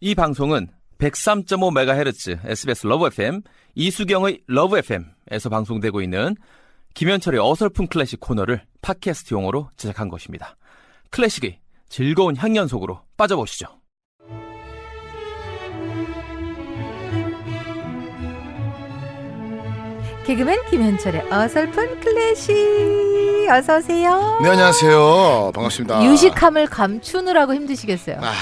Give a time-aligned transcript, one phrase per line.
[0.00, 0.68] 이 방송은
[0.98, 3.40] 103.5MHz SBS 러브 FM
[3.74, 6.36] 이숙영의 러브 FM에서 방송되고 있는
[6.94, 10.56] 김현철의 어설픈 클래식 코너를 팟캐스트용으로 제작한 것입니다.
[11.10, 13.68] 클래식의 즐거운 향연 속으로 빠져보시죠.
[20.26, 22.54] 개그맨 김현철의 어설픈 클래식
[23.48, 24.40] 어서 오세요.
[24.42, 26.04] 네 안녕하세요 반갑습니다.
[26.04, 28.18] 유식함을 감추느라고 힘드시겠어요.
[28.20, 28.32] 아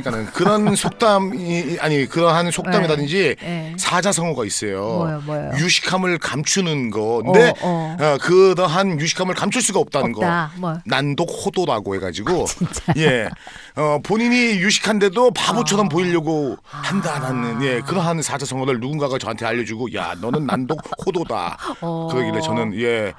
[0.00, 3.74] 그러니까는 그런 속담이 아니 그러한 속담이라든지 네.
[3.78, 4.80] 사자성어가 있어요.
[4.80, 5.50] 뭐요, 뭐요?
[5.58, 10.52] 유식함을 감추는 건데 어, 어, 그러한 유식함을 감출 수가 없다는 없다.
[10.54, 10.60] 거.
[10.60, 12.92] 뭐 난독 호도라고 해가지고 진짜.
[12.96, 13.28] 예
[13.76, 15.88] 어, 본인이 유식한데도 바보처럼 아.
[15.88, 22.08] 보이려고 한다라는 예 그러한 사자성어를 누군가가 저한테 알려주고 야 너는 난독 호도다 어.
[22.10, 23.12] 그러길래 저는 예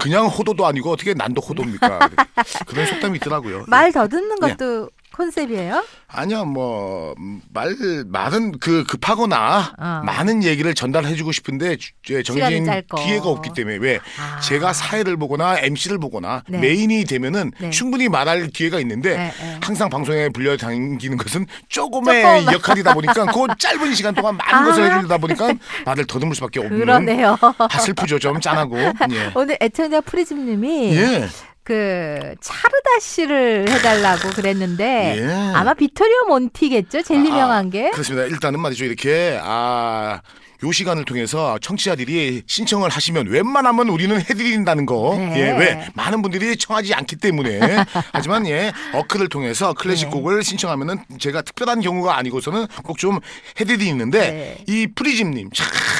[0.00, 2.08] 그냥 호도도 아니고 어떻게 난독 호도입니까
[2.66, 3.64] 그런 속담이 있더라고요.
[3.66, 4.48] 말 더듬는 예.
[4.54, 5.84] 것도 컨셉이에요?
[6.08, 7.14] 아니요, 뭐,
[7.52, 7.74] 말,
[8.06, 10.02] 말은 그 급하거나 어.
[10.04, 11.76] 많은 얘기를 전달해주고 싶은데
[12.24, 12.66] 정해진.
[12.96, 14.40] 기회가 없기 때문에 왜 아.
[14.40, 16.58] 제가 사회를 보거나 MC를 보거나 네.
[16.58, 17.70] 메인이 되면은 네.
[17.70, 19.58] 충분히 말할 기회가 있는데 네, 네.
[19.62, 22.52] 항상 방송에 불려당기는 것은 조금의 조금.
[22.54, 24.64] 역할이다 보니까 그 짧은 시간 동안 많은 아.
[24.64, 25.52] 것을 해주다 보니까
[25.86, 27.38] 말을 더듬을 수밖에 없는 그러네요.
[27.58, 28.78] 아, 슬프죠, 좀 짠하고.
[28.78, 28.92] 예.
[29.34, 31.28] 오늘 애청자 프리즘님이 예.
[31.64, 35.52] 그 차르다 씨를 해달라고 그랬는데 예.
[35.54, 37.02] 아마 비토리오 몬티겠죠?
[37.02, 37.90] 제일 아, 유명한 게.
[37.90, 38.26] 그렇습니다.
[38.26, 38.84] 일단은 말이죠.
[38.84, 40.20] 이렇게 아.
[40.64, 45.16] 요 시간을 통해서 청취자들이 신청을 하시면 웬만하면 우리는 해드린다는 거.
[45.18, 45.34] 네.
[45.36, 47.60] 예, 왜 많은 분들이 청하지 않기 때문에.
[48.12, 50.12] 하지만 예, 어크를 통해서 클래식 네.
[50.12, 53.18] 곡을 신청하면은 제가 특별한 경우가 아니고서는 꼭 좀
[53.60, 54.56] 해드리는데 네.
[54.68, 55.50] 이 프리즘님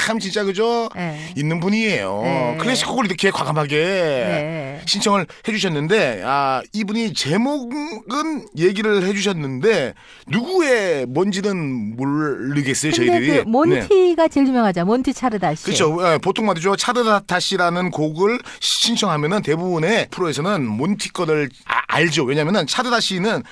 [0.05, 1.19] 참 진짜 그죠 네.
[1.35, 2.21] 있는 분이에요.
[2.23, 2.57] 네.
[2.61, 4.81] 클래식 곡을 이렇게 과감하게 네.
[4.85, 9.95] 신청을 해주셨는데 아 이분이 제목은 얘기를 해주셨는데
[10.27, 13.27] 누구의 뭔지는 모르겠어요 저희들이.
[13.27, 13.43] 그 네.
[13.45, 14.85] 몬티가 제일 유명하죠.
[14.85, 15.65] 몬티 차르다 씨.
[15.65, 15.97] 그렇죠.
[16.13, 16.75] 예, 보통 말이죠.
[16.75, 22.23] 차르다타시라는 곡을 신청하면은 대부분의 프로에서는 몬티 거를 아- 알죠.
[22.23, 23.43] 왜냐면은 차르다시는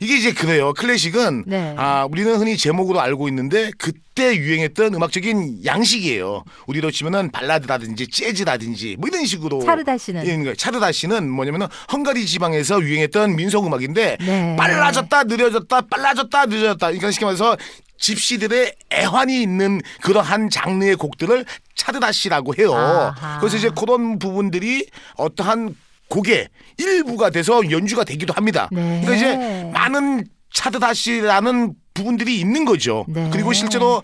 [0.00, 0.72] 이게 이제 그래요.
[0.72, 1.74] 클래식은 네.
[1.76, 6.42] 아 우리는 흔히 제목으로 알고 있는데 그때 유행했던 음악적인 양식이에요.
[6.66, 10.24] 우리로 치면은 발라드라든지 재즈라든지 뭐 이런 식으로 차르다 씨는?
[10.24, 10.54] 이런 거예요.
[10.54, 14.56] 차르다시는 뭐냐면은 헝가리 지방에서 유행했던 민속 음악인데 네.
[14.56, 17.56] 빨라졌다 느려졌다 빨라졌다 느려졌다 그러니까 쉽게 말해서
[17.98, 21.44] 집시들의 애환이 있는 그러한 장르의 곡들을
[21.74, 22.72] 차르다시라고 해요.
[22.74, 23.38] 아하.
[23.38, 24.86] 그래서 이제 그런 부분들이
[25.16, 25.76] 어떠한
[26.10, 28.68] 곡의 일부가 돼서 연주가 되기도 합니다.
[28.70, 29.00] 네.
[29.02, 33.06] 그러니까 이제 많은 차르다시라는 부분들이 있는 거죠.
[33.08, 33.30] 네.
[33.32, 34.02] 그리고 실제로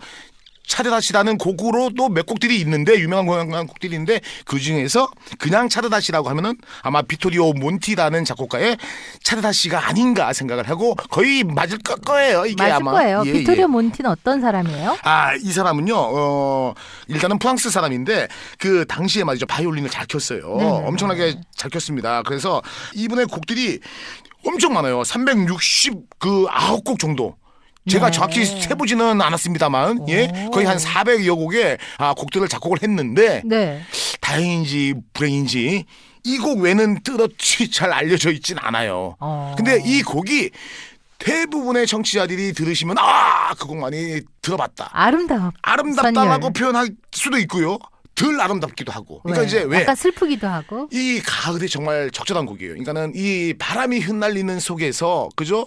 [0.66, 7.53] 차르다시라는 곡으로도 몇 곡들이 있는데 유명한 곡들이 있는데 그 중에서 그냥 차르다시라고 하면은 아마 비토리오
[7.54, 8.77] 몬티라는 작곡가의
[9.22, 12.47] 차르다시가 아닌가 생각을 하고 거의 맞을 거- 거예요.
[12.47, 13.22] 이게 맞을 아마 거예요.
[13.27, 13.66] 예, 비토리오 예.
[13.66, 14.97] 몬티는 어떤 사람이에요?
[15.03, 16.75] 아, 이 사람은요, 어,
[17.09, 18.28] 일단은 프랑스 사람인데,
[18.59, 20.56] 그 당시에 말이죠, 바이올린을 잘 켰어요.
[20.56, 20.71] 네네.
[20.87, 22.22] 엄청나게 잘 켰습니다.
[22.22, 22.62] 그래서
[22.94, 23.81] 이분의 곡들이
[24.44, 25.03] 엄청 많아요.
[25.04, 27.37] 360, 그, 아홉 곡 정도.
[27.88, 28.12] 제가 네.
[28.12, 30.50] 정확히 세보지는 않았습니다만, 예, 오.
[30.50, 33.82] 거의 한 400여 곡의 아, 곡들을 작곡을 했는데, 네.
[34.20, 35.84] 다행인지 불행인지,
[36.24, 39.16] 이 곡 외에는 뚜렷이 잘 알려져 있진 않아요.
[39.20, 39.54] 어.
[39.56, 40.50] 근데 이 곡이
[41.19, 44.91] 대부분의 청취자들이 들으시면, 아, 그 곡 많이 들어봤다.
[44.92, 45.53] 아름다워.
[45.62, 46.53] 아름답다라고 선율.
[46.53, 47.78] 표현할 수도 있고요.
[48.16, 49.21] 덜 아름답기도 하고.
[49.22, 49.47] 그러니까 왜?
[49.47, 49.81] 이제 왜?
[49.82, 50.88] 약간 슬프기도 하고.
[50.91, 52.72] 이 가을이 정말 적절한 곡이에요.
[52.72, 55.66] 그러니까는 이 바람이 흩날리는 속에서 그죠?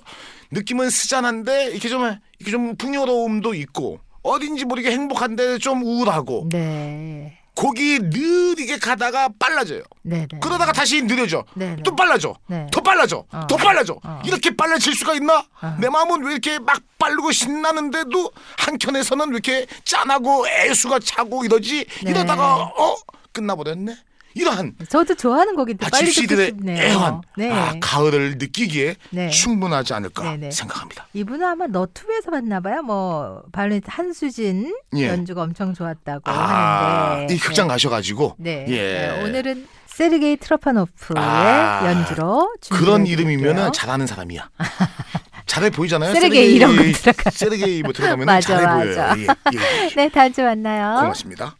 [0.51, 2.03] 느낌은 스잔한데 이렇게 좀
[2.39, 7.37] 이렇게 좀 풍요로움도 있고 어딘지 모르게 행복한데 좀 우울하고 네.
[7.59, 9.83] 곡이 느리게 가다가 빨라져요.
[10.01, 10.39] 네, 네.
[10.39, 11.43] 그러다가 다시 느려져.
[11.55, 11.83] 네, 네.
[11.83, 12.33] 또 빨라져.
[12.47, 12.65] 네.
[12.71, 13.25] 더 빨라져.
[13.29, 13.47] 어.
[13.49, 13.99] 더 빨라져.
[14.01, 14.21] 어.
[14.23, 15.39] 이렇게 빨라질 수가 있나?
[15.61, 15.77] 어.
[15.77, 21.85] 내 마음은 왜 이렇게 막 빠르고 신나는데도 한켠에서는 왜 이렇게 짠하고 애수가 차고 이러지?
[22.05, 22.11] 네.
[22.11, 22.95] 이러다가 어
[23.33, 23.93] 끝나버렸네.
[24.35, 26.81] 이러한 저도 좋아하는 곡인데 아, 빨리 듣고 집시들의 싶네요.
[26.83, 27.51] 애환, 네.
[27.51, 29.29] 아, 가을을 느끼기에 네.
[29.29, 30.51] 충분하지 않을까 네, 네.
[30.51, 31.07] 생각합니다.
[31.13, 32.81] 이분은 아마 너튜브에서 봤나 봐요.
[32.81, 35.07] 뭐 바이올린 한수진 예.
[35.07, 37.33] 연주가 엄청 좋았다고 아, 하는데.
[37.33, 37.73] 이 극장 네.
[37.73, 38.65] 가셔가지고 네.
[38.69, 38.75] 예.
[38.77, 43.71] 네, 오늘은 세르게이 트로파노프의 아, 연주로 그런 이름이면은 드릴게요.
[43.71, 44.49] 잘하는 사람이야.
[45.45, 46.13] 잘해 보이잖아요.
[46.13, 47.29] 세르게이 이런 거 들어가.
[47.31, 49.15] 세르게이 뭐 들어가면 맞아, 잘해 맞아.
[49.15, 49.15] 보여요.
[49.17, 49.89] 예, 예.
[49.97, 51.01] 네, 다음 주에 만나요.
[51.01, 51.55] 고맙습니다.